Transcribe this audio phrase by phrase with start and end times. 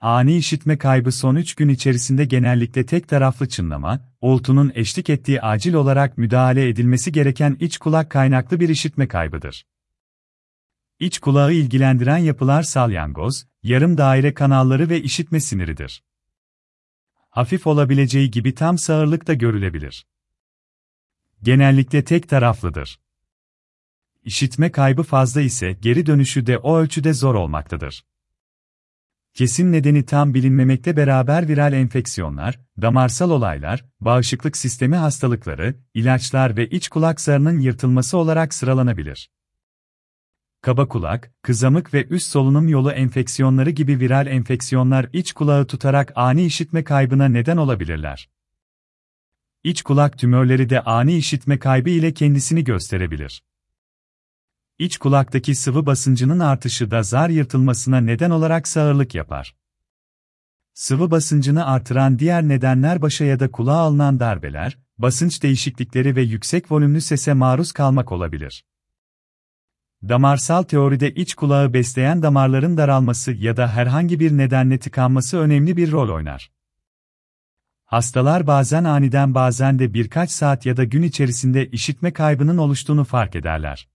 [0.00, 5.74] Ani işitme kaybı son 3 gün içerisinde genellikle tek taraflı çınlama, oltunun eşlik ettiği acil
[5.74, 9.66] olarak müdahale edilmesi gereken iç kulak kaynaklı bir işitme kaybıdır.
[11.00, 16.04] İç kulağı ilgilendiren yapılar salyangoz, yarım daire kanalları ve işitme siniridir.
[17.30, 20.06] Hafif olabileceği gibi tam sağırlık da görülebilir.
[21.42, 23.00] Genellikle tek taraflıdır.
[24.24, 28.04] İşitme kaybı fazla ise geri dönüşü de o ölçüde zor olmaktadır.
[29.34, 36.88] Kesin nedeni tam bilinmemekte beraber viral enfeksiyonlar, damarsal olaylar, bağışıklık sistemi hastalıkları, ilaçlar ve iç
[36.88, 39.30] kulak zarının yırtılması olarak sıralanabilir.
[40.62, 46.44] Kaba kulak, kızamık ve üst solunum yolu enfeksiyonları gibi viral enfeksiyonlar iç kulağı tutarak ani
[46.44, 48.30] işitme kaybına neden olabilirler.
[49.64, 53.42] İç kulak tümörleri de ani işitme kaybı ile kendisini gösterebilir.
[54.80, 59.56] İç kulaktaki sıvı basıncının artışı da zar yırtılmasına neden olarak sağırlık yapar.
[60.74, 66.72] Sıvı basıncını artıran diğer nedenler başa ya da kulağa alınan darbeler, basınç değişiklikleri ve yüksek
[66.72, 68.64] volümlü sese maruz kalmak olabilir.
[70.08, 75.92] Damarsal teoride iç kulağı besleyen damarların daralması ya da herhangi bir nedenle tıkanması önemli bir
[75.92, 76.50] rol oynar.
[77.84, 83.36] Hastalar bazen aniden bazen de birkaç saat ya da gün içerisinde işitme kaybının oluştuğunu fark
[83.36, 83.88] ederler.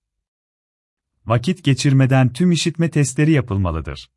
[1.28, 4.12] Vakit geçirmeden tüm işitme testleri yapılmalıdır.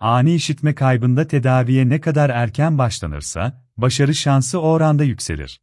[0.00, 5.60] Ani işitme kaybında tedaviye ne kadar erken başlanırsa, başarı şansı o oranda yükselir.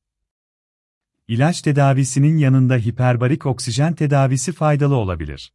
[1.27, 5.53] İlaç tedavisinin yanında hiperbarik oksijen tedavisi faydalı olabilir.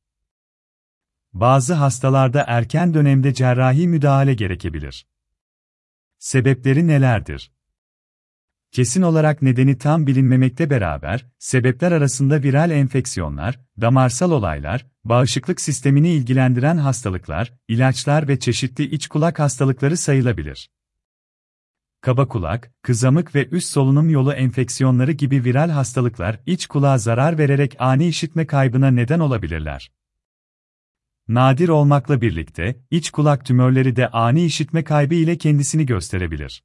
[1.33, 5.07] Bazı hastalarda erken dönemde cerrahi müdahale gerekebilir.
[6.19, 7.53] Sebepleri nelerdir?
[8.73, 16.77] Kesin olarak nedeni tam bilinmemekte beraber, sebepler arasında viral enfeksiyonlar, damarsal olaylar, bağışıklık sistemini ilgilendiren
[16.77, 20.71] hastalıklar, ilaçlar ve çeşitli iç kulak hastalıkları sayılabilir.
[22.01, 27.77] Kaba kulak, kızamık ve üst solunum yolu enfeksiyonları gibi viral hastalıklar iç kulağa zarar vererek
[27.79, 29.93] ani işitme kaybına neden olabilirler.
[31.29, 36.63] Nadir olmakla birlikte, iç kulak tümörleri de ani işitme kaybı ile kendisini gösterebilir.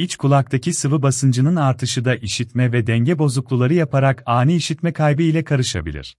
[0.00, 5.44] İç kulaktaki sıvı basıncının artışı da işitme ve denge bozukluları yaparak ani işitme kaybı ile
[5.44, 6.16] karışabilir.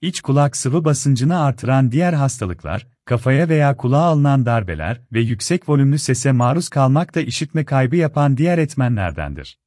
[0.00, 5.98] İç kulak sıvı basıncını artıran diğer hastalıklar, kafaya veya kulağa alınan darbeler ve yüksek volümlü
[5.98, 9.58] sese maruz kalmak da işitme kaybı yapan diğer etmenlerdendir.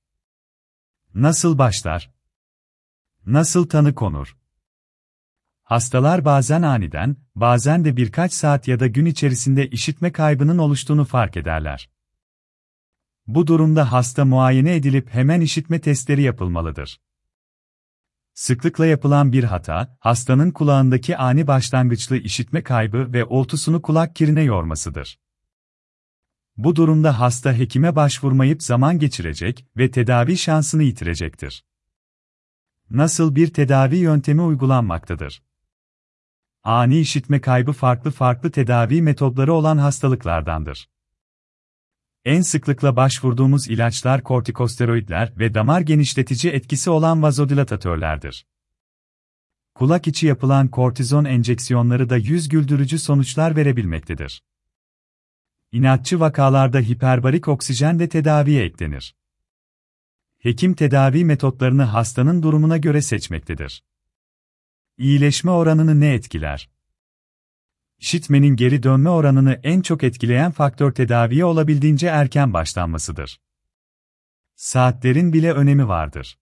[1.16, 2.12] Nasıl başlar?
[3.26, 4.38] Nasıl tanı konur?
[5.64, 11.38] Hastalar bazen aniden, bazen de birkaç saat ya da gün içerisinde işitme kaybının oluştuğunu fark
[11.38, 11.90] ederler.
[13.28, 17.00] Bu durumda hasta muayene edilip hemen işitme testleri yapılmalıdır.
[18.34, 25.20] Sıklıkla yapılan bir hata, hastanın kulağındaki ani başlangıçlı işitme kaybı ve oltusunu kulak kirine yormasıdır.
[26.58, 31.66] Bu durumda hasta hekime başvurmayıp zaman geçirecek ve tedavi şansını yitirecektir.
[32.90, 35.44] Nasıl bir tedavi yöntemi uygulanmaktadır?
[36.64, 40.90] Ani işitme kaybı farklı farklı tedavi metodları olan hastalıklardandır.
[42.26, 48.46] En sıklıkla başvurduğumuz ilaçlar kortikosteroidler ve damar genişletici etkisi olan vazodilatatörlerdir.
[49.76, 54.44] Kulak içi yapılan kortizon enjeksiyonları da yüz güldürücü sonuçlar verebilmektedir.
[55.72, 59.16] İnatçı vakalarda hiperbarik oksijen de tedaviye eklenir.
[60.38, 63.84] Hekim tedavi metotlarını hastanın durumuna göre seçmektedir.
[64.98, 66.70] İyileşme oranını ne etkiler?
[68.04, 73.40] İşitmenin geri dönme oranını en çok etkileyen faktör tedaviye olabildiğince erken başlanmasıdır.
[74.56, 76.38] Saatlerin bile önemi vardır.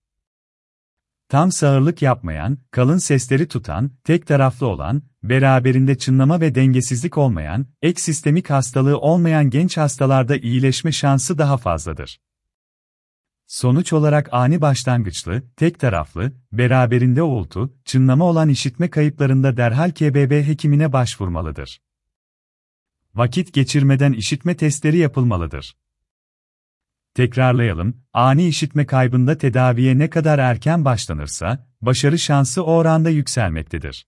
[1.30, 8.02] Tam sağırlık yapmayan, kalın sesleri tutan, tek taraflı olan, beraberinde çınlama ve dengesizlik olmayan, ek
[8.02, 12.20] sistemik hastalığı olmayan genç hastalarda iyileşme şansı daha fazladır.
[13.52, 20.94] Sonuç olarak ani başlangıçlı, tek taraflı, beraberinde uğultu, çınlama olan işitme kayıplarında derhal KBB hekimine
[20.94, 21.82] başvurmalıdır.
[23.16, 25.78] Vakit geçirmeden işitme testleri yapılmalıdır.
[27.14, 34.08] Tekrarlayalım, ani işitme kaybında tedaviye ne kadar erken başlanırsa, başarı şansı o oranda yükselmektedir.